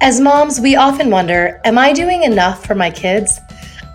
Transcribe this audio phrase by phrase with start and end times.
[0.00, 3.40] As moms, we often wonder Am I doing enough for my kids?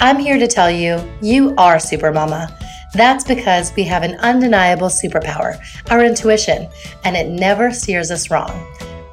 [0.02, 2.54] I'm here to tell you, you are Super Mama.
[2.94, 5.58] That's because we have an undeniable superpower,
[5.90, 6.68] our intuition,
[7.06, 8.52] and it never steers us wrong.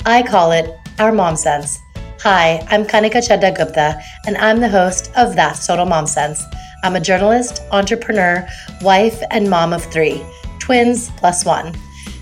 [0.04, 1.78] I call it our mom sense.
[2.22, 6.42] Hi, I'm Kanika Chadda Gupta, and I'm the host of That's Total Mom Sense.
[6.82, 8.46] I'm a journalist, entrepreneur,
[8.82, 10.24] wife, and mom of three
[10.58, 11.72] twins plus one.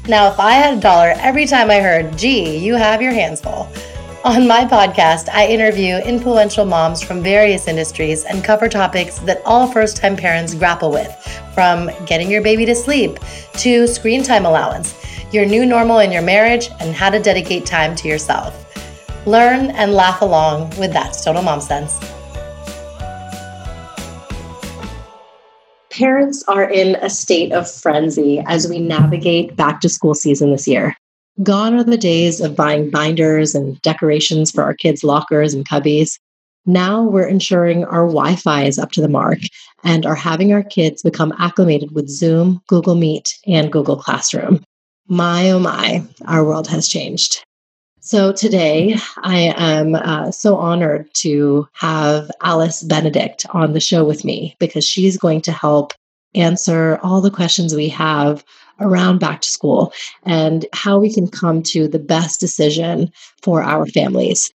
[0.06, 3.40] Now, if I had a dollar every time I heard, gee, you have your hands
[3.40, 3.70] full,
[4.28, 9.72] on my podcast, I interview influential moms from various industries and cover topics that all
[9.72, 11.10] first time parents grapple with,
[11.54, 13.18] from getting your baby to sleep
[13.54, 14.94] to screen time allowance,
[15.32, 18.66] your new normal in your marriage, and how to dedicate time to yourself.
[19.26, 21.98] Learn and laugh along with That's Total Mom Sense.
[25.88, 30.68] Parents are in a state of frenzy as we navigate back to school season this
[30.68, 30.94] year.
[31.42, 36.18] Gone are the days of buying binders and decorations for our kids' lockers and cubbies.
[36.66, 39.38] Now we're ensuring our Wi Fi is up to the mark
[39.84, 44.64] and are having our kids become acclimated with Zoom, Google Meet, and Google Classroom.
[45.06, 47.44] My oh my, our world has changed.
[48.00, 54.24] So today I am uh, so honored to have Alice Benedict on the show with
[54.24, 55.92] me because she's going to help
[56.34, 58.44] answer all the questions we have
[58.80, 59.92] around back to school
[60.24, 63.10] and how we can come to the best decision
[63.42, 64.52] for our families.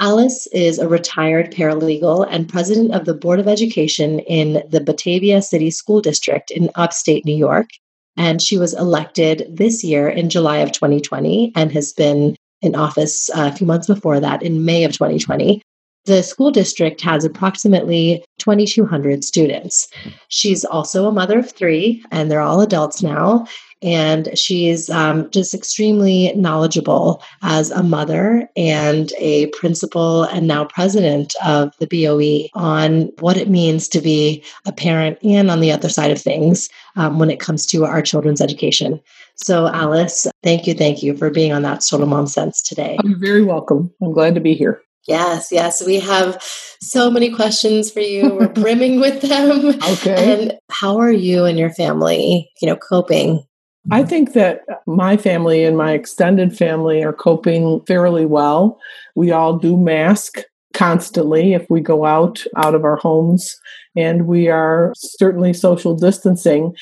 [0.00, 5.40] Alice is a retired paralegal and president of the Board of Education in the Batavia
[5.40, 7.68] City School District in upstate New York.
[8.16, 13.30] And she was elected this year in July of 2020 and has been in office
[13.30, 15.62] uh, a few months before that in May of 2020.
[16.06, 19.88] The school district has approximately 2,200 students.
[20.28, 23.46] She's also a mother of three, and they're all adults now.
[23.80, 31.34] And she's um, just extremely knowledgeable as a mother and a principal and now president
[31.44, 35.88] of the BOE on what it means to be a parent and on the other
[35.88, 39.00] side of things um, when it comes to our children's education.
[39.36, 42.96] So, Alice, thank you, thank you for being on that Total Mom Sense today.
[43.04, 43.92] You're very welcome.
[44.02, 44.80] I'm glad to be here.
[45.06, 45.84] Yes, yes.
[45.84, 46.42] We have
[46.80, 48.34] so many questions for you.
[48.34, 49.80] We're brimming with them.
[49.92, 50.32] Okay.
[50.32, 53.44] And how are you and your family, you know, coping?
[53.90, 58.80] I think that my family and my extended family are coping fairly well.
[59.14, 60.38] We all do mask
[60.72, 63.56] constantly if we go out out of our homes
[63.94, 66.74] and we are certainly social distancing.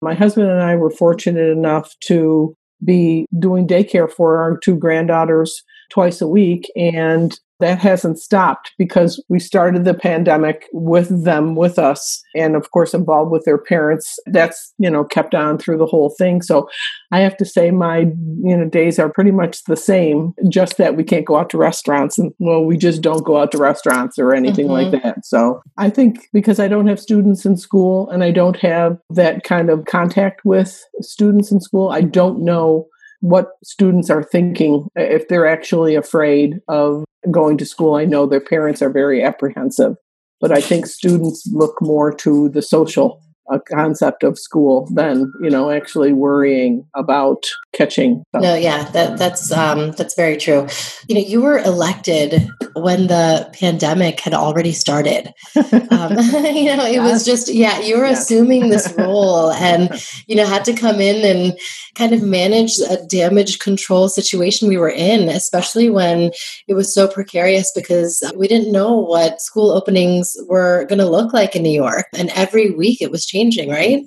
[0.00, 5.62] My husband and I were fortunate enough to be doing daycare for our two granddaughters
[5.90, 11.78] twice a week and that hasn't stopped because we started the pandemic with them with
[11.78, 14.18] us and of course involved with their parents.
[14.26, 16.42] That's you know kept on through the whole thing.
[16.42, 16.68] So
[17.10, 20.96] i have to say my you know days are pretty much the same just that
[20.96, 24.18] we can't go out to restaurants and well we just don't go out to restaurants
[24.18, 24.92] or anything mm-hmm.
[24.92, 25.24] like that.
[25.24, 29.44] So i think because i don't have students in school and i don't have that
[29.44, 32.86] kind of contact with students in school i don't know
[33.20, 37.94] what students are thinking uh, if they're actually afraid of going to school.
[37.94, 39.96] I know their parents are very apprehensive,
[40.40, 43.20] but I think students look more to the social
[43.50, 48.24] uh, concept of school than you know actually worrying about catching.
[48.32, 48.42] Them.
[48.42, 50.66] No, yeah, that that's um, that's very true.
[51.08, 55.32] You know, you were elected when the pandemic had already started.
[55.90, 58.22] Um, you know, it was just yeah, you were yes.
[58.22, 59.90] assuming this role and
[60.26, 61.58] you know had to come in and
[61.94, 66.30] kind of manage a damage control situation we were in, especially when
[66.68, 71.32] it was so precarious because we didn't know what school openings were going to look
[71.32, 73.37] like in New York, and every week it was changing,
[73.70, 74.04] right?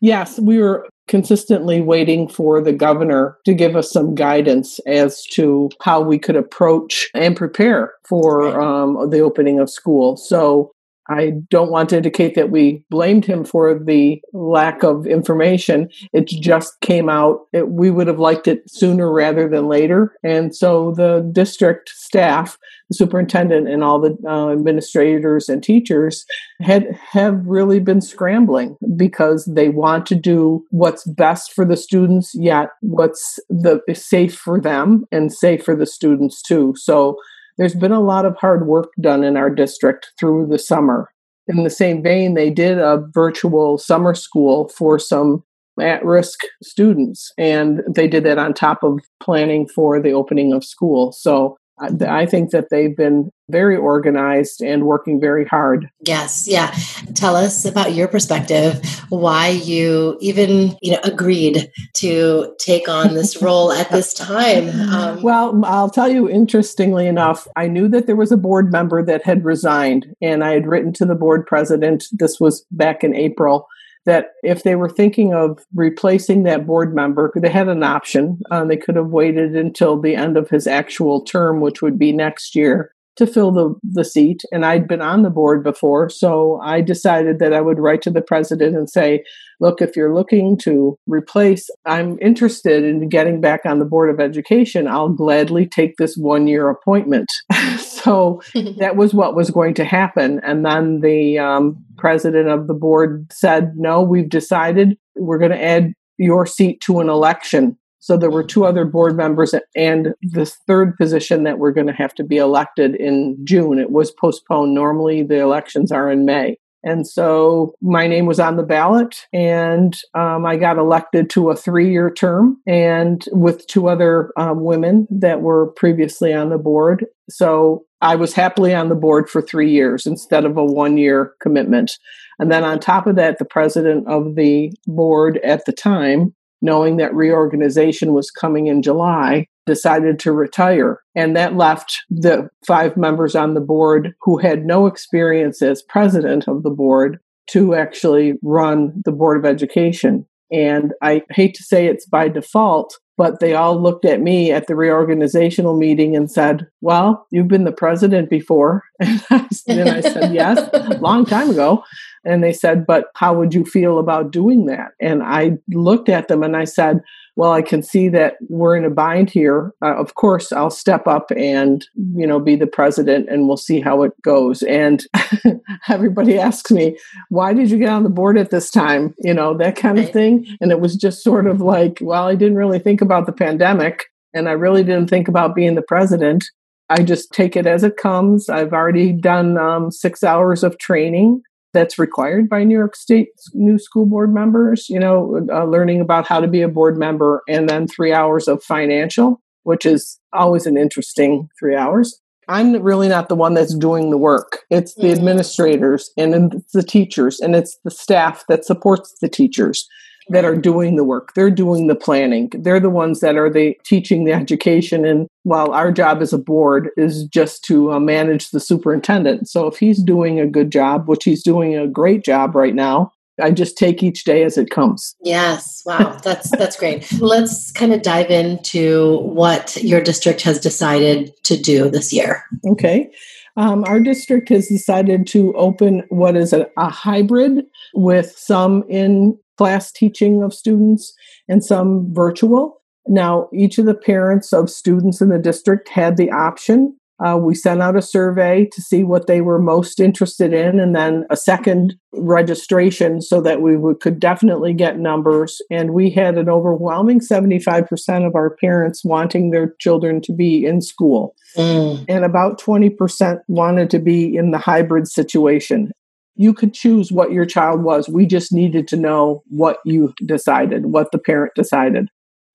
[0.00, 5.68] Yes, we were consistently waiting for the governor to give us some guidance as to
[5.82, 10.16] how we could approach and prepare for um, the opening of school.
[10.16, 10.72] So
[11.08, 15.88] I don't want to indicate that we blamed him for the lack of information.
[16.12, 17.40] It just came out.
[17.52, 20.14] It, we would have liked it sooner rather than later.
[20.22, 22.56] And so the district staff,
[22.90, 26.26] the superintendent, and all the uh, administrators and teachers
[26.60, 32.34] had have really been scrambling because they want to do what's best for the students,
[32.34, 36.74] yet what's the safe for them and safe for the students too.
[36.76, 37.16] So
[37.56, 41.08] there's been a lot of hard work done in our district through the summer.
[41.46, 45.44] In the same vein, they did a virtual summer school for some
[45.80, 50.64] at risk students, and they did that on top of planning for the opening of
[50.64, 51.12] school.
[51.12, 55.90] So I think that they've been very organized and working very hard.
[56.00, 56.74] Yes, yeah.
[57.14, 63.42] Tell us about your perspective, why you even, you know, agreed to take on this
[63.42, 64.68] role at this time.
[64.90, 69.02] Um, well, I'll tell you interestingly enough, I knew that there was a board member
[69.02, 72.04] that had resigned and I had written to the board president.
[72.12, 73.66] This was back in April
[74.10, 78.40] that if they were thinking of replacing that board member, they had an option.
[78.50, 82.10] Um, they could have waited until the end of his actual term, which would be
[82.10, 84.42] next year, to fill the, the seat.
[84.52, 86.08] And I'd been on the board before.
[86.08, 89.24] So I decided that I would write to the president and say,
[89.60, 94.20] look, if you're looking to replace, I'm interested in getting back on the Board of
[94.20, 94.88] Education.
[94.88, 97.30] I'll gladly take this one year appointment.
[97.78, 98.40] so
[98.78, 100.40] that was what was going to happen.
[100.42, 105.62] And then the um, president of the board said, no, we've decided we're going to
[105.62, 107.76] add your seat to an election.
[108.00, 111.92] So there were two other board members and the third position that were going to
[111.92, 113.78] have to be elected in June.
[113.78, 114.74] It was postponed.
[114.74, 116.56] Normally the elections are in May.
[116.82, 121.56] And so my name was on the ballot, and um, I got elected to a
[121.56, 127.04] three year term and with two other um, women that were previously on the board.
[127.28, 131.34] So I was happily on the board for three years instead of a one year
[131.42, 131.98] commitment.
[132.38, 136.96] And then on top of that, the president of the board at the time knowing
[136.96, 141.00] that reorganization was coming in July, decided to retire.
[141.14, 146.48] And that left the five members on the board who had no experience as president
[146.48, 147.18] of the board
[147.50, 150.26] to actually run the Board of Education.
[150.52, 154.66] And I hate to say it's by default, but they all looked at me at
[154.66, 158.82] the reorganizational meeting and said, Well, you've been the president before.
[159.00, 161.84] And I, and I said, Yes, a long time ago.
[162.24, 164.92] And they said, But how would you feel about doing that?
[165.00, 167.00] And I looked at them and I said,
[167.36, 169.72] Well, I can see that we're in a bind here.
[169.82, 173.80] Uh, of course, I'll step up and, you know, be the president and we'll see
[173.80, 174.62] how it goes.
[174.62, 175.04] And
[175.88, 179.14] everybody asks me, Why did you get on the board at this time?
[179.18, 180.46] You know, that kind of thing.
[180.60, 184.06] And it was just sort of like, Well, I didn't really think about the pandemic
[184.34, 186.44] and I really didn't think about being the president.
[186.88, 188.48] I just take it as it comes.
[188.48, 193.78] I've already done um, six hours of training that's required by New York State new
[193.78, 197.68] school board members, you know, uh, learning about how to be a board member, and
[197.68, 202.20] then three hours of financial, which is always an interesting three hours.
[202.48, 204.60] I'm really not the one that's doing the work.
[204.70, 205.18] It's the mm-hmm.
[205.18, 209.86] administrators and it's the teachers and it's the staff that supports the teachers
[210.28, 211.32] that are doing the work.
[211.34, 212.50] They're doing the planning.
[212.52, 215.04] They're the ones that are the teaching the education.
[215.04, 219.48] And while our job as a board is just to uh, manage the superintendent.
[219.48, 223.12] So if he's doing a good job, which he's doing a great job right now,
[223.40, 225.16] I just take each day as it comes.
[225.22, 225.82] Yes.
[225.86, 226.18] Wow.
[226.22, 227.10] That's that's great.
[227.20, 232.44] Let's kind of dive into what your district has decided to do this year.
[232.66, 233.10] Okay.
[233.56, 237.64] Um, our district has decided to open what is a, a hybrid
[237.94, 241.12] with some in class teaching of students
[241.46, 242.80] and some virtual.
[243.06, 246.96] Now, each of the parents of students in the district had the option.
[247.22, 250.96] Uh, we sent out a survey to see what they were most interested in, and
[250.96, 255.60] then a second registration so that we would, could definitely get numbers.
[255.70, 260.80] And we had an overwhelming 75% of our parents wanting their children to be in
[260.80, 262.02] school, mm.
[262.08, 265.92] and about 20% wanted to be in the hybrid situation
[266.36, 268.08] you could choose what your child was.
[268.08, 272.08] We just needed to know what you decided, what the parent decided.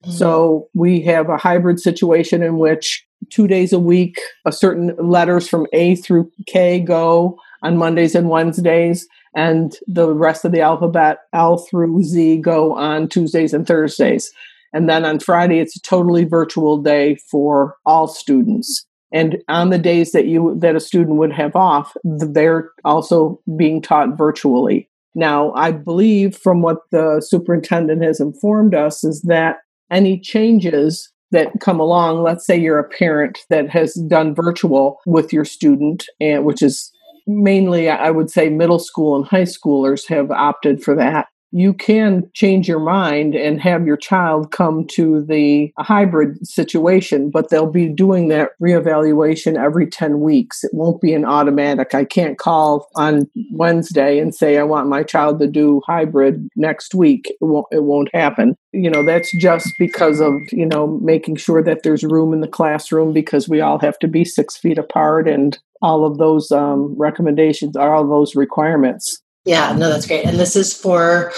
[0.04, 0.12] Mm-hmm.
[0.12, 5.48] So we have a hybrid situation in which two days a week, a certain letters
[5.48, 11.18] from A through K go on Mondays and Wednesdays, and the rest of the alphabet,
[11.32, 14.30] L through Z, go on Tuesdays and Thursdays.
[14.72, 18.86] And then on Friday, it's a totally virtual day for all students
[19.16, 23.80] and on the days that you that a student would have off they're also being
[23.80, 24.88] taught virtually.
[25.14, 29.58] Now i believe from what the superintendent has informed us is that
[29.90, 35.32] any changes that come along let's say you're a parent that has done virtual with
[35.32, 36.92] your student and which is
[37.26, 42.30] mainly i would say middle school and high schoolers have opted for that you can
[42.34, 47.88] change your mind and have your child come to the hybrid situation, but they'll be
[47.88, 50.62] doing that reevaluation every 10 weeks.
[50.62, 51.94] It won't be an automatic.
[51.94, 56.94] I can't call on Wednesday and say, I want my child to do hybrid next
[56.94, 57.26] week.
[57.40, 58.54] It won't, it won't happen.
[58.72, 62.48] You know, that's just because of, you know, making sure that there's room in the
[62.48, 66.94] classroom because we all have to be six feet apart and all of those um,
[66.98, 69.22] recommendations, all those requirements.
[69.46, 70.24] Yeah, no, that's great.
[70.24, 71.32] And this is for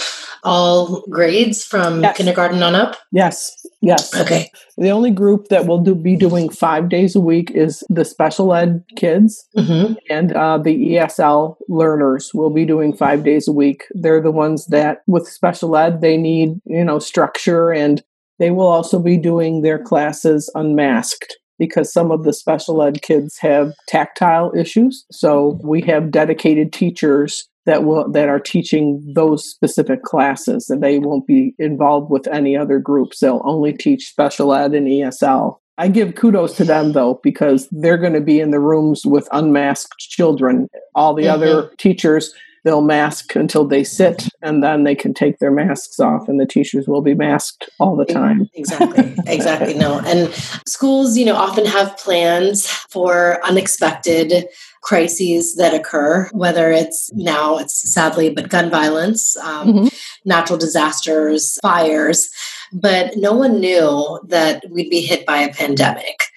[0.44, 2.16] all grades from yes.
[2.16, 2.96] kindergarten on up?
[3.12, 3.54] Yes.
[3.80, 4.14] Yes.
[4.14, 4.50] Okay.
[4.76, 8.54] The only group that will do, be doing five days a week is the special
[8.54, 13.84] ed kids, hmm and uh, the ESL learners will be doing five days a week.
[13.92, 18.02] They're the ones that, with special ed, they need you know structure, and
[18.38, 23.38] they will also be doing their classes unmasked because some of the special ed kids
[23.38, 25.04] have tactile issues.
[25.10, 30.98] So we have dedicated teachers that will that are teaching those specific classes and they
[30.98, 33.20] won't be involved with any other groups.
[33.20, 35.58] They'll only teach special ed and ESL.
[35.76, 39.28] I give kudos to them though because they're going to be in the rooms with
[39.32, 40.68] unmasked children.
[40.94, 41.34] All the mm-hmm.
[41.34, 42.32] other teachers
[42.64, 46.46] they'll mask until they sit and then they can take their masks off and the
[46.46, 49.14] teachers will be masked all the time Exactly.
[49.26, 49.74] Exactly.
[49.74, 50.00] No.
[50.00, 50.32] And
[50.66, 54.46] schools, you know, often have plans for unexpected
[54.80, 59.94] crises that occur, whether it's now, it's sadly, but gun violence, um, Mhm.
[60.24, 62.30] natural disasters, fires.
[62.72, 66.27] But no one knew that we'd be hit by a pandemic.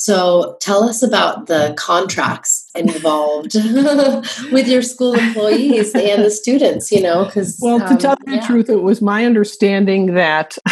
[0.00, 3.54] So tell us about the contracts involved
[4.52, 7.58] with your school employees and the students, you know, because.
[7.60, 10.56] well to um, tell you the truth it was my understanding that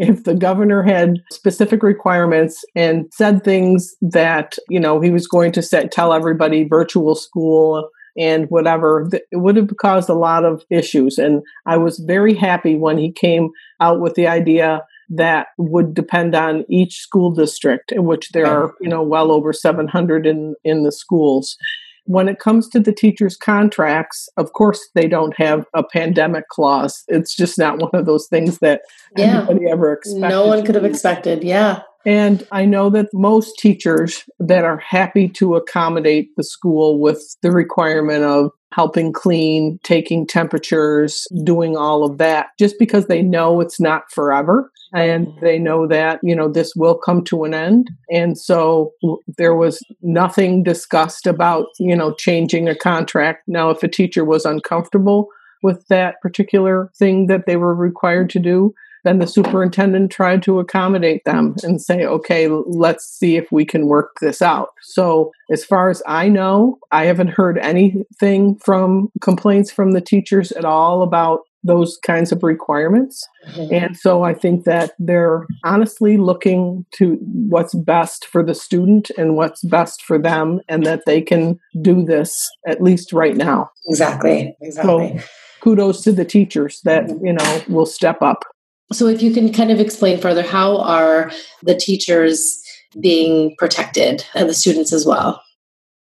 [0.00, 5.52] if the governor had specific requirements and said things that you know he was going
[5.52, 10.62] to set, tell everybody virtual school and whatever it would have caused a lot of
[10.70, 13.48] issues and i was very happy when he came
[13.80, 14.82] out with the idea
[15.14, 19.52] that would depend on each school district in which there are you know well over
[19.52, 21.56] 700 in in the schools
[22.04, 27.04] when it comes to the teachers contracts of course they don't have a pandemic clause
[27.08, 28.80] it's just not one of those things that
[29.16, 29.46] Yeah.
[29.48, 31.44] anybody ever expected No one could have expected.
[31.44, 31.82] Yeah.
[32.04, 37.52] And I know that most teachers that are happy to accommodate the school with the
[37.52, 43.78] requirement of helping clean, taking temperatures, doing all of that, just because they know it's
[43.78, 45.44] not forever and mm-hmm.
[45.44, 47.90] they know that, you know, this will come to an end.
[48.10, 48.92] And so
[49.38, 53.42] there was nothing discussed about, you know, changing a contract.
[53.46, 55.28] Now, if a teacher was uncomfortable
[55.62, 60.60] with that particular thing that they were required to do, then the superintendent tried to
[60.60, 64.70] accommodate them and say, okay, let's see if we can work this out.
[64.82, 70.52] So, as far as I know, I haven't heard anything from complaints from the teachers
[70.52, 73.26] at all about those kinds of requirements.
[73.50, 73.74] Mm-hmm.
[73.74, 79.36] And so I think that they're honestly looking to what's best for the student and
[79.36, 83.70] what's best for them, and that they can do this at least right now.
[83.86, 84.56] Exactly.
[84.60, 85.20] Exactly.
[85.60, 87.26] Kudos to the teachers that, mm-hmm.
[87.26, 88.44] you know, will step up.
[88.92, 91.30] So, if you can kind of explain further, how are
[91.62, 92.62] the teachers
[93.00, 95.42] being protected and the students as well?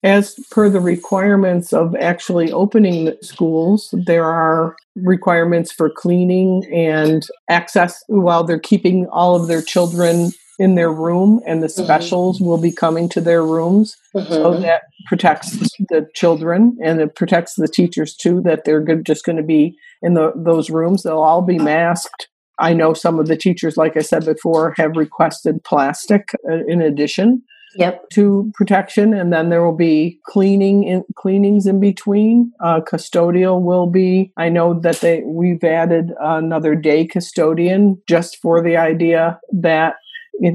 [0.02, 7.28] As per the requirements of actually opening the schools, there are requirements for cleaning and
[7.50, 11.84] access while they're keeping all of their children in their room, and the Mhm.
[11.84, 13.96] specials will be coming to their rooms.
[14.14, 14.62] So Mhm.
[14.62, 15.52] that protects
[15.90, 20.14] the children and it protects the teachers too, that they're just going to be in
[20.16, 21.04] the, those rooms.
[21.04, 22.28] They'll all be masked.
[22.60, 26.82] I know some of the teachers, like I said before, have requested plastic uh, in
[26.82, 27.44] addition
[27.76, 28.10] Yep.
[28.12, 32.52] to protection, and then there will be cleaning in cleanings in between.
[32.60, 34.34] Uh, custodial will be.
[34.38, 39.96] I know that they we've added another day custodian just for the idea that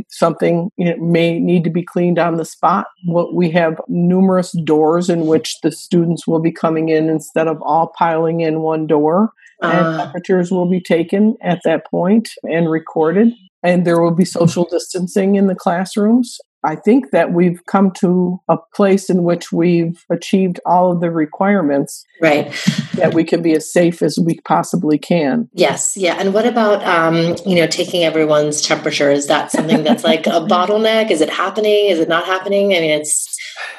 [0.08, 2.86] something it may need to be cleaned on the spot.
[3.04, 7.60] What we have numerous doors in which the students will be coming in instead of
[7.62, 9.30] all piling in one door.
[9.62, 13.32] And Uh, temperatures will be taken at that point and recorded.
[13.62, 18.40] And there will be social distancing in the classrooms i think that we've come to
[18.49, 22.52] a place in which we've achieved all of the requirements right.
[22.94, 25.97] that we can be as safe as we possibly can Yes.
[25.97, 26.16] Yeah.
[26.18, 29.11] And what about, um, you know, taking everyone's temperature?
[29.11, 31.11] Is that something that's like a bottleneck?
[31.11, 31.87] Is it happening?
[31.87, 32.75] Is it not happening?
[32.75, 33.38] I mean, it's,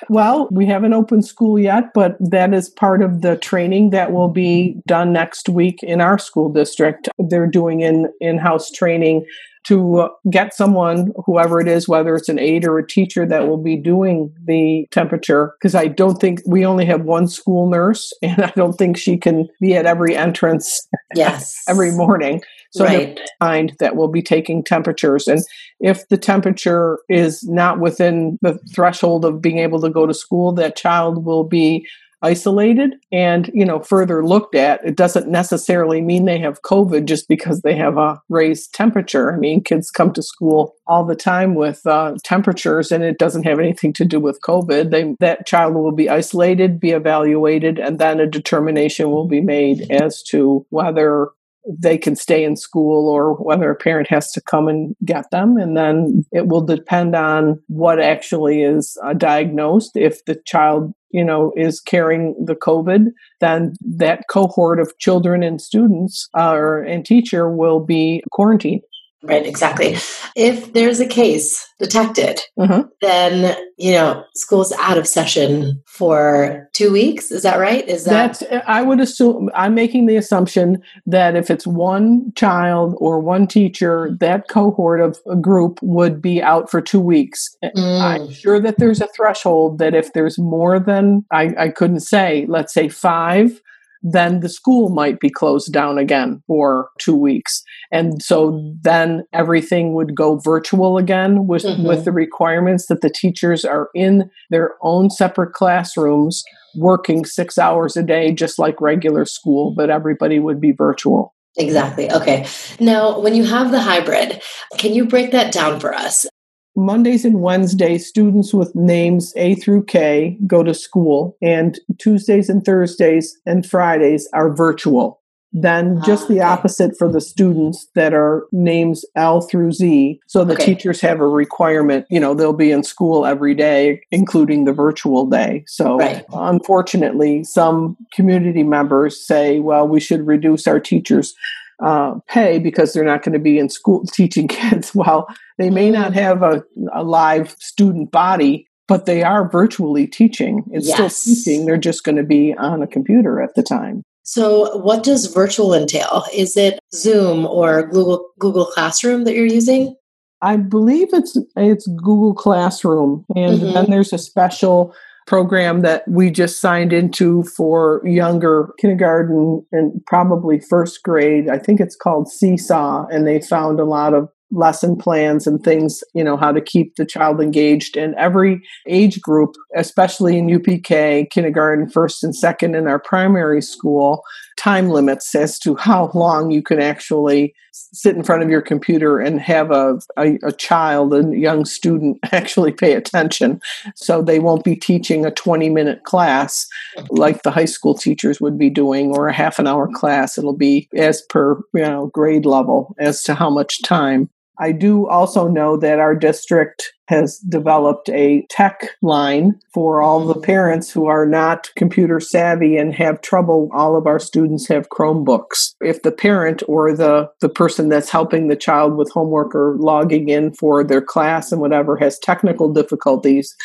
[0.10, 4.30] well we haven't opened school yet but that is part of the training that will
[4.30, 9.26] be done next week in our school district they're doing in in-house training
[9.66, 13.48] to uh, get someone, whoever it is, whether it's an aide or a teacher that
[13.48, 18.14] will be doing the temperature, because I don't think we only have one school nurse,
[18.22, 21.56] and I don't think she can be at every entrance yes.
[21.68, 22.42] every morning.
[22.72, 23.18] So right.
[23.42, 25.28] kind that will be taking temperatures.
[25.28, 25.42] And
[25.80, 30.52] if the temperature is not within the threshold of being able to go to school,
[30.54, 31.88] that child will be
[32.22, 37.28] isolated and you know further looked at it doesn't necessarily mean they have covid just
[37.28, 39.34] because they have a raised temperature.
[39.34, 43.44] I mean kids come to school all the time with uh, temperatures and it doesn't
[43.44, 44.92] have anything to do with covid.
[44.92, 49.92] They, that child will be isolated be evaluated and then a determination will be made
[49.92, 51.30] as to whether
[51.68, 55.58] they can stay in school or whether a parent has to come and get them.
[55.58, 59.92] And then it will depend on what actually is uh, diagnosed.
[59.96, 63.06] If the child you know is carrying the covid
[63.40, 68.82] then that cohort of children and students uh, or and teacher will be quarantined
[69.26, 69.98] Right, exactly.
[70.36, 72.88] If there's a case detected, mm-hmm.
[73.02, 77.32] then you know school's out of session for two weeks.
[77.32, 77.88] Is that right?
[77.88, 83.20] Is that I would assume I'm making the assumption that if it's one child or
[83.20, 87.56] one teacher, that cohort of a group would be out for two weeks.
[87.64, 88.02] Mm.
[88.02, 92.46] I'm sure that there's a threshold that if there's more than I, I couldn't say,
[92.48, 93.62] let's say five,
[94.08, 97.64] then the school might be closed down again for two weeks.
[97.92, 101.88] And so then everything would go virtual again with, mm-hmm.
[101.88, 106.44] with the requirements that the teachers are in their own separate classrooms
[106.76, 111.34] working six hours a day, just like regular school, but everybody would be virtual.
[111.58, 112.12] Exactly.
[112.12, 112.46] Okay.
[112.80, 114.42] Now, when you have the hybrid,
[114.78, 116.28] can you break that down for us?
[116.76, 122.64] Mondays and Wednesdays, students with names A through K go to school, and Tuesdays and
[122.64, 125.22] Thursdays and Fridays are virtual.
[125.58, 130.20] Then just the opposite for the students that are names L through Z.
[130.28, 130.66] So the okay.
[130.66, 135.26] teachers have a requirement, you know, they'll be in school every day, including the virtual
[135.26, 135.64] day.
[135.66, 136.26] So right.
[136.34, 141.34] unfortunately, some community members say, well, we should reduce our teachers'
[141.82, 144.94] uh, pay because they're not going to be in school teaching kids.
[144.94, 145.26] Well,
[145.58, 146.16] they may not mm.
[146.16, 150.64] have a, a live student body, but they are virtually teaching.
[150.72, 151.18] It's yes.
[151.18, 151.66] still teaching.
[151.66, 154.04] They're just going to be on a computer at the time.
[154.24, 156.26] So, what does virtual entail?
[156.34, 159.96] Is it Zoom or Google Google Classroom that you're using?
[160.42, 163.74] I believe it's it's Google Classroom, and mm-hmm.
[163.74, 164.96] then there's a special
[165.28, 171.50] program that we just signed into for younger kindergarten and probably first grade.
[171.50, 176.04] I think it's called Seesaw, and they found a lot of lesson plans and things,
[176.14, 177.98] you know, how to keep the child engaged.
[177.98, 184.24] And every age group, especially in UPK, kindergarten, first and second in our primary school,
[184.58, 189.20] time limits as to how long you can actually sit in front of your computer
[189.20, 193.60] and have a, a, a child, a young student, actually pay attention.
[193.96, 196.68] So they won't be teaching a 20 minute class
[197.10, 200.38] like the high school teachers would be doing or a half an hour class.
[200.38, 204.30] It'll be as per, you know, grade level as to how much time.
[204.60, 210.34] I do also know that our district has developed a tech line for all the
[210.34, 210.44] mm-hmm.
[210.44, 213.70] parents who are not computer savvy and have trouble.
[213.74, 215.76] All of our students have Chromebooks.
[215.82, 220.30] If the parent or the, the person that's helping the child with homework or logging
[220.30, 223.56] in for their class and whatever has technical difficulties,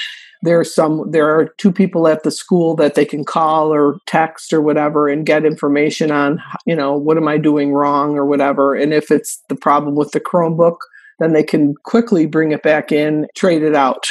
[0.43, 4.53] there's some there are two people at the school that they can call or text
[4.53, 8.75] or whatever and get information on you know what am i doing wrong or whatever.
[8.75, 10.79] And if it's the problem with the chromebook
[11.19, 14.09] then they can quickly bring it back in trade it out.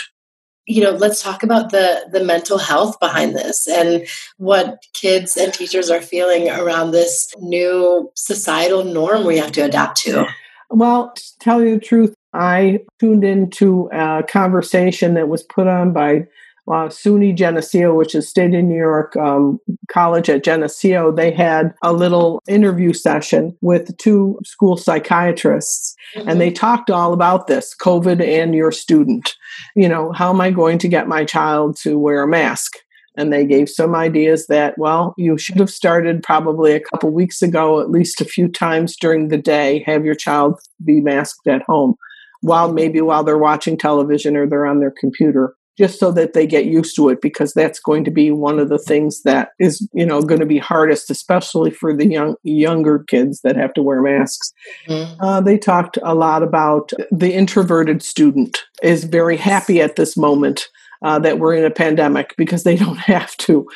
[0.67, 4.05] You know let's talk about the the mental health behind this and
[4.37, 9.97] what kids and teachers are feeling around this new societal norm we have to adapt
[10.01, 10.27] to.
[10.69, 15.93] Well to tell you the truth I tuned into a conversation that was put on
[15.93, 16.27] by
[16.69, 21.11] uh, SUNY Geneseo, which is State of New York um, College at Geneseo.
[21.11, 26.29] They had a little interview session with two school psychiatrists, mm-hmm.
[26.29, 29.35] and they talked all about this COVID and your student.
[29.75, 32.77] You know, how am I going to get my child to wear a mask?
[33.17, 37.41] and they gave some ideas that well you should have started probably a couple weeks
[37.41, 41.63] ago at least a few times during the day have your child be masked at
[41.63, 41.95] home
[42.41, 46.45] while maybe while they're watching television or they're on their computer just so that they
[46.45, 49.87] get used to it because that's going to be one of the things that is
[49.93, 53.81] you know going to be hardest especially for the young younger kids that have to
[53.81, 54.51] wear masks.
[54.87, 55.21] Mm-hmm.
[55.21, 60.67] uh, they talked a lot about the introverted student is very happy at this moment
[61.01, 63.67] uh, that we're in a pandemic because they don't have to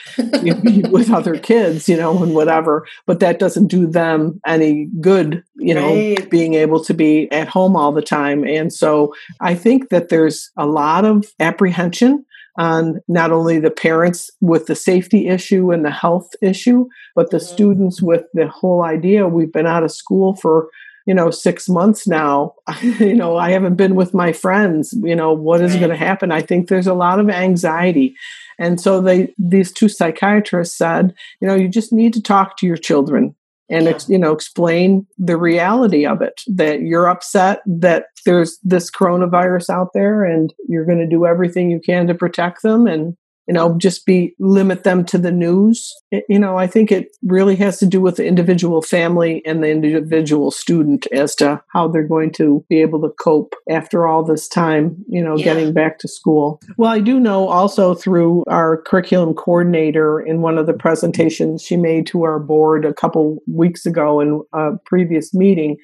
[0.42, 2.86] you know, be with other kids, you know, and whatever.
[3.06, 6.30] But that doesn't do them any good, you know, right.
[6.30, 8.46] being able to be at home all the time.
[8.46, 12.26] And so I think that there's a lot of apprehension
[12.58, 17.38] on not only the parents with the safety issue and the health issue, but the
[17.38, 17.54] mm-hmm.
[17.54, 20.70] students with the whole idea we've been out of school for
[21.06, 25.34] you know six months now you know i haven't been with my friends you know
[25.34, 25.80] what is right.
[25.80, 28.16] going to happen i think there's a lot of anxiety
[28.60, 32.66] and so they these two psychiatrists said you know you just need to talk to
[32.66, 33.36] your children
[33.70, 34.00] and yeah.
[34.08, 39.90] you know explain the reality of it that you're upset that there's this coronavirus out
[39.94, 43.16] there and you're going to do everything you can to protect them and
[43.48, 45.94] you know just be limit them to the news.
[46.30, 49.70] You know i think it really has to do with the individual family and the
[49.70, 54.48] individual student as to how they're going to be able to cope after all this
[54.48, 55.46] time you know yeah.
[55.46, 56.62] getting back to school.
[56.78, 61.78] Well i do know also through our curriculum coordinator in one of the presentations she
[61.78, 65.78] made to our board a couple weeks ago in a previous meeting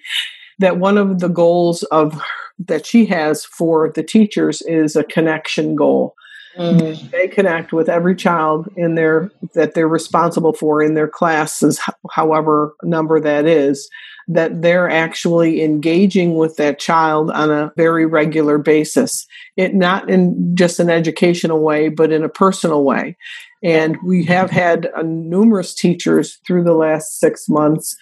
[0.60, 2.22] that one of the goals of
[2.60, 6.16] that she has for the teachers is a connection goal
[6.58, 7.12] Mm.
[7.12, 11.80] They connect with every child in their that they're responsible for in their classes,
[12.12, 13.90] however number that is.
[14.28, 19.26] That they're actually engaging with that child on a very regular basis.
[19.58, 23.18] It not in just an educational way, but in a personal way.
[23.64, 27.96] And we have had uh, numerous teachers through the last six months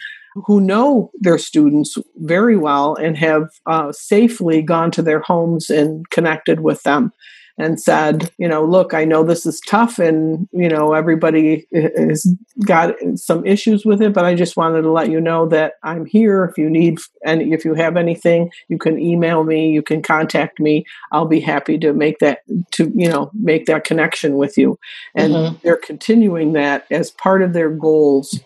[0.46, 6.08] who know their students very well and have uh, safely gone to their homes and
[6.10, 7.12] connected with them
[7.58, 12.26] and said, you know, look, I know this is tough and, you know, everybody has
[12.66, 16.06] got some issues with it, but I just wanted to let you know that I'm
[16.06, 16.44] here.
[16.46, 20.60] If you need, and if you have anything, you can email me, you can contact
[20.60, 20.86] me.
[21.12, 22.40] I'll be happy to make that,
[22.74, 24.78] to, you know, make that connection with you.
[25.16, 25.56] And mm-hmm.
[25.64, 28.40] they're continuing that as part of their goals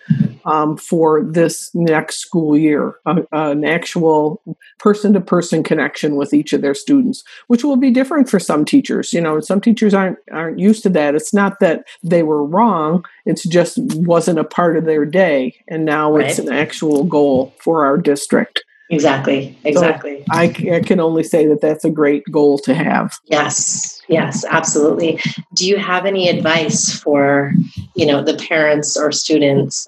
[0.45, 4.41] um, for this next school year, uh, an actual
[4.79, 8.65] person to person connection with each of their students, which will be different for some
[8.65, 9.13] teachers.
[9.13, 11.15] You know, some teachers aren't aren't used to that.
[11.15, 15.85] It's not that they were wrong; it's just wasn't a part of their day, and
[15.85, 16.27] now right.
[16.27, 18.63] it's an actual goal for our district.
[18.91, 19.57] Exactly.
[19.63, 20.17] Exactly.
[20.17, 23.17] So I, I can only say that that's a great goal to have.
[23.25, 24.01] Yes.
[24.09, 24.43] Yes.
[24.49, 25.17] Absolutely.
[25.55, 27.53] Do you have any advice for
[27.95, 29.87] you know the parents or students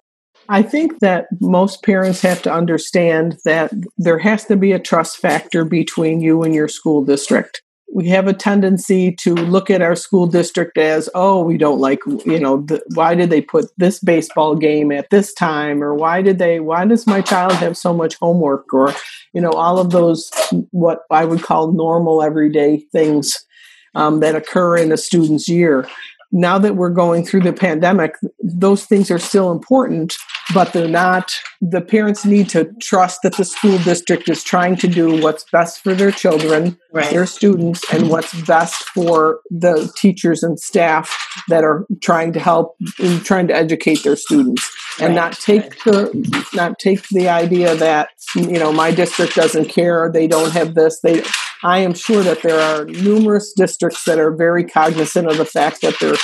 [0.49, 5.17] I think that most parents have to understand that there has to be a trust
[5.17, 7.61] factor between you and your school district.
[7.93, 11.99] We have a tendency to look at our school district as oh we don't like
[12.25, 15.83] you know the, why did they put this baseball game at this time?
[15.83, 18.73] Or why did they why does my child have so much homework?
[18.73, 18.95] Or
[19.33, 20.31] you know all of those
[20.71, 23.35] what i would call normal everyday things
[23.95, 25.87] um, that occur in a student's year
[26.33, 30.15] now that we're going through the pandemic, those things are still important,
[30.53, 31.33] but they're not.
[31.61, 35.81] The parents need to trust that the school district is trying to do what's best
[35.81, 37.09] for their children, right.
[37.09, 41.15] their students, and what's best for the teachers and staff
[41.47, 44.69] that are trying to help and trying to educate their students.
[44.99, 45.15] And right.
[45.15, 50.27] not take the not take the idea that you know my district doesn't care, they
[50.27, 51.23] don't have this, they
[51.63, 55.81] I am sure that there are numerous districts that are very cognizant of the fact
[55.81, 56.15] that there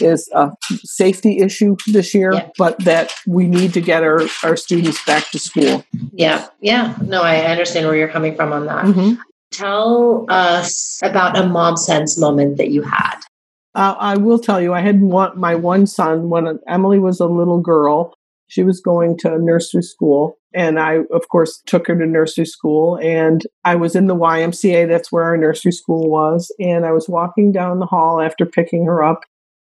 [0.00, 0.50] is a
[0.84, 2.48] safety issue this year, yeah.
[2.58, 5.84] but that we need to get our, our students back to school.
[6.12, 6.96] Yeah, yeah.
[7.02, 8.84] No, I understand where you're coming from on that.
[8.84, 9.20] Mm-hmm.
[9.50, 13.16] Tell us about a mom sense moment that you had.
[13.74, 17.26] Uh, I will tell you, I had one, my one son when Emily was a
[17.26, 18.14] little girl.
[18.48, 20.38] She was going to nursery school.
[20.54, 22.98] And I, of course, took her to nursery school.
[23.02, 24.88] And I was in the YMCA.
[24.88, 26.52] That's where our nursery school was.
[26.58, 29.20] And I was walking down the hall after picking her up.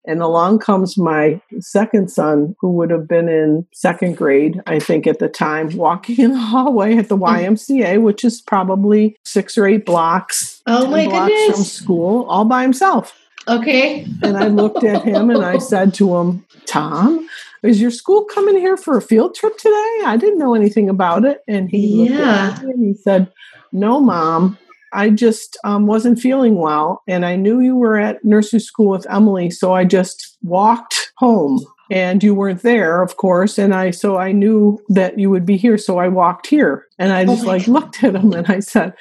[0.05, 5.07] And along comes my second son, who would have been in second grade, I think,
[5.07, 7.21] at the time, walking in the hallway at the mm.
[7.21, 10.61] YMCA, which is probably six or eight blocks.
[10.67, 11.55] Oh my blocks goodness.
[11.55, 13.17] From school, all by himself.
[13.47, 14.05] Okay.
[14.21, 17.27] and I looked at him and I said to him, Tom,
[17.61, 19.99] is your school coming here for a field trip today?
[20.05, 21.43] I didn't know anything about it.
[21.47, 22.59] And he yeah.
[22.61, 23.31] and he said,
[23.71, 24.57] No, mom.
[24.93, 29.09] I just um, wasn't feeling well, and I knew you were at nursery school with
[29.09, 31.59] Emily, so I just walked home.
[31.91, 35.57] And you weren't there, of course, and I so I knew that you would be
[35.57, 37.73] here, so I walked here, and I just oh like God.
[37.73, 38.93] looked at him and I said,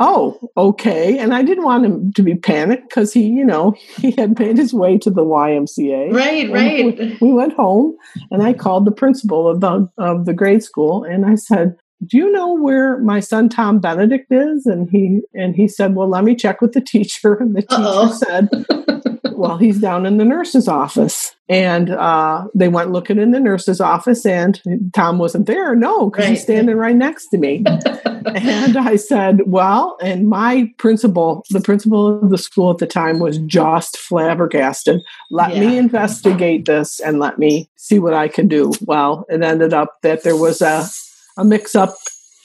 [0.00, 1.18] oh, okay.
[1.18, 4.56] And I didn't want him to be panicked because he, you know, he had made
[4.56, 6.12] his way to the YMCA.
[6.12, 6.98] Right, right.
[6.98, 7.96] We, we, went home
[8.30, 12.16] and I called the principal of the of the grade school and I said, do
[12.16, 14.66] you know where my son Tom Benedict is?
[14.66, 17.34] And he and he said, Well, let me check with the teacher.
[17.34, 18.06] And the Uh-oh.
[18.06, 21.34] teacher said, Well, he's down in the nurse's office.
[21.48, 24.60] And uh, they went looking in the nurse's office, and
[24.92, 25.74] Tom wasn't there.
[25.74, 26.30] No, because right.
[26.30, 27.64] he's standing right next to me.
[27.66, 33.18] and I said, Well, and my principal, the principal of the school at the time,
[33.18, 35.00] was just flabbergasted.
[35.30, 35.60] Let yeah.
[35.60, 38.72] me investigate this and let me see what I can do.
[38.82, 40.88] Well, it ended up that there was a
[41.38, 41.96] a mix up.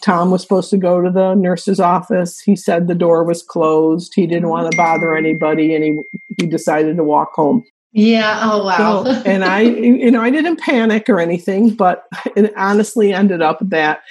[0.04, 2.40] Tom was supposed to go to the nurse's office.
[2.40, 4.14] He said the door was closed.
[4.16, 6.00] He didn't want to bother anybody and he
[6.40, 7.64] he decided to walk home.
[7.94, 8.40] Yeah.
[8.44, 9.04] Oh wow.
[9.04, 13.60] So, and I you know, I didn't panic or anything, but it honestly ended up
[13.62, 14.02] that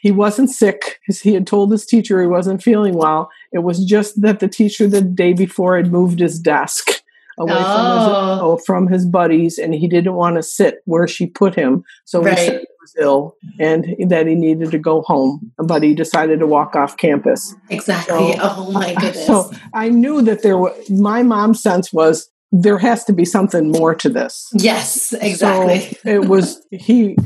[0.00, 3.30] he wasn't sick because he had told his teacher he wasn't feeling well.
[3.52, 6.90] It was just that the teacher the day before had moved his desk
[7.38, 7.64] away oh.
[7.64, 8.38] from his oh.
[8.40, 11.84] oh, from his buddies, and he didn't want to sit where she put him.
[12.04, 12.64] So right.
[12.84, 16.96] Was ill and that he needed to go home, but he decided to walk off
[16.96, 17.54] campus.
[17.70, 18.32] Exactly.
[18.34, 19.26] So, oh my goodness.
[19.26, 20.90] So I knew that there was.
[20.90, 24.48] My mom's sense was there has to be something more to this.
[24.52, 25.98] Yes, exactly.
[26.02, 27.16] So it was he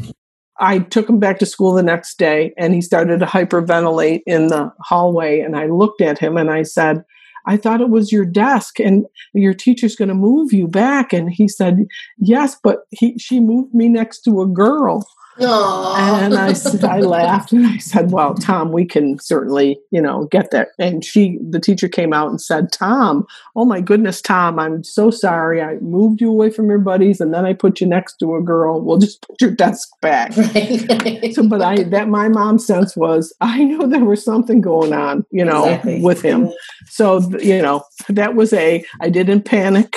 [0.61, 4.49] I took him back to school the next day and he started to hyperventilate in
[4.49, 5.41] the hallway.
[5.41, 7.05] And I looked at him and I said,
[7.47, 11.13] I thought it was your desk and your teacher's going to move you back.
[11.13, 11.87] And he said,
[12.19, 15.07] Yes, but he, she moved me next to a girl.
[15.39, 16.23] Aww.
[16.23, 20.25] And I said, I laughed and I said, "Well, Tom, we can certainly, you know,
[20.27, 24.59] get that." And she, the teacher, came out and said, "Tom, oh my goodness, Tom,
[24.59, 25.63] I'm so sorry.
[25.63, 28.43] I moved you away from your buddies, and then I put you next to a
[28.43, 28.81] girl.
[28.81, 31.35] We'll just put your desk back." Right.
[31.35, 35.25] so, but I, that my mom's sense was, I knew there was something going on,
[35.31, 36.01] you know, exactly.
[36.01, 36.51] with him.
[36.87, 38.85] So, you know, that was a.
[39.01, 39.95] I didn't panic.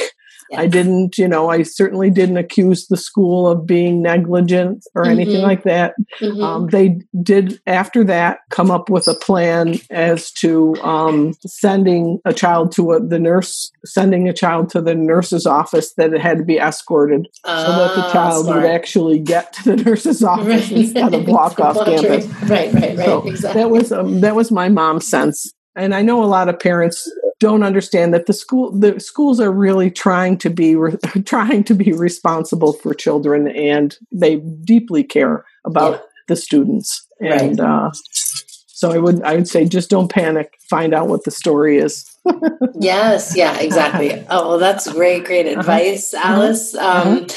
[0.56, 5.12] I didn't, you know, I certainly didn't accuse the school of being negligent or mm-hmm.
[5.12, 5.96] anything like that.
[6.20, 6.44] Mm-hmm.
[6.44, 12.34] Um, they did, after that, come up with a plan as to um, sending a
[12.34, 16.38] child to a, the nurse, sending a child to the nurse's office that it had
[16.38, 18.62] to be escorted so that the ah, child smart.
[18.62, 20.72] would actually get to the nurse's office right.
[20.72, 22.26] instead of walk off campus.
[22.50, 23.06] Right, right, right.
[23.06, 23.62] So exactly.
[23.62, 27.10] That was um, that was my mom's sense and I know a lot of parents
[27.42, 31.74] don't understand that the school the schools are really trying to be re, trying to
[31.74, 36.02] be responsible for children and they deeply care about yeah.
[36.30, 37.68] the students and right.
[37.68, 41.80] uh, so I would I would say just don't panic find out what the story
[41.80, 42.16] is
[42.80, 45.60] yes yeah exactly oh well that's great great uh-huh.
[45.60, 46.34] advice uh-huh.
[46.34, 47.10] Alice uh-huh.
[47.10, 47.28] Um,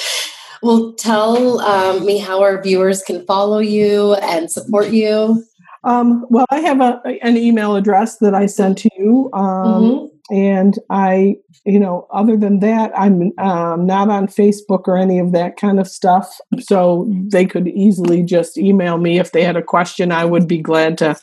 [0.62, 5.44] well tell um, me how our viewers can follow you and support you
[5.84, 9.30] um, well, I have a, an email address that I send to you.
[9.32, 10.06] Um, mm-hmm.
[10.34, 15.32] And I, you know, other than that, I'm um, not on Facebook or any of
[15.32, 16.40] that kind of stuff.
[16.60, 20.12] So they could easily just email me if they had a question.
[20.12, 21.16] I would be glad to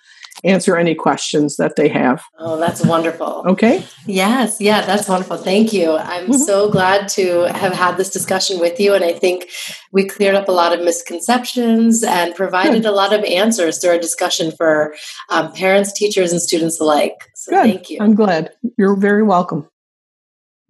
[0.44, 2.24] answer any questions that they have.
[2.40, 3.44] Oh, that's wonderful.
[3.46, 3.86] Okay.
[4.06, 4.60] Yes.
[4.60, 5.38] Yeah, that's wonderful.
[5.38, 5.96] Thank you.
[5.96, 6.34] I'm mm-hmm.
[6.34, 8.94] so glad to have had this discussion with you.
[8.94, 9.50] And I think
[9.92, 12.90] we cleared up a lot of misconceptions and provided Good.
[12.90, 14.96] a lot of answers through our discussion for
[15.30, 17.16] um, parents, teachers, and students alike.
[17.36, 17.64] So Good.
[17.64, 17.98] thank you.
[18.02, 18.52] I'm glad.
[18.78, 19.68] You're very welcome.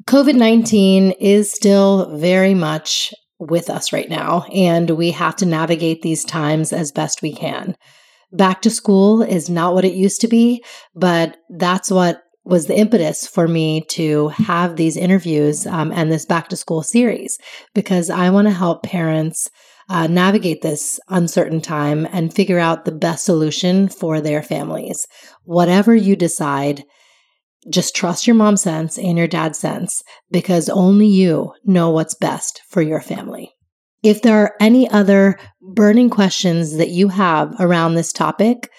[0.06, 6.02] COVID 19 is still very much with us right now, and we have to navigate
[6.02, 7.76] these times as best we can
[8.32, 10.64] back to school is not what it used to be,
[10.96, 16.26] but that's what was the impetus for me to have these interviews um, and this
[16.26, 17.38] back to school series
[17.76, 19.48] because I want to help parents
[19.90, 25.06] uh, navigate this uncertain time and figure out the best solution for their families.
[25.44, 26.84] Whatever you decide,
[27.70, 32.62] just trust your mom sense and your dad sense because only you know what's best
[32.70, 33.54] for your family.
[34.04, 38.70] If there are any other burning questions that you have around this topic,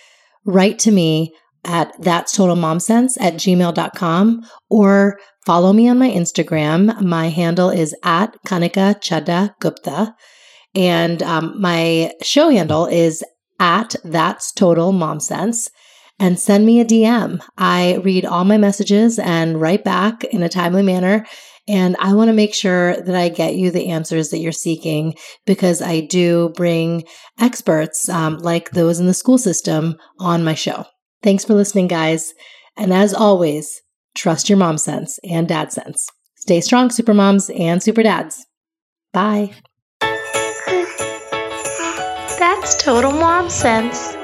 [0.45, 1.33] write to me
[1.65, 7.01] at that's total mom sense at gmail.com or follow me on my Instagram.
[7.01, 10.15] My handle is at Kanika Chadda Gupta.
[10.75, 13.23] And um, my show handle is
[13.61, 15.71] at that's total mom sense
[16.19, 17.41] and send me a DM.
[17.59, 21.27] I read all my messages and write back in a timely manner.
[21.68, 25.14] And I want to make sure that I get you the answers that you're seeking
[25.46, 27.05] because I do bring
[27.38, 30.85] experts um, like those in the school system on my show.
[31.22, 32.35] Thanks for listening, guys.
[32.77, 33.81] And as always,
[34.16, 36.09] trust your mom sense and dad sense.
[36.37, 38.44] Stay strong, super moms and super dads.
[39.12, 39.53] Bye.
[42.40, 44.16] That's total mom sense.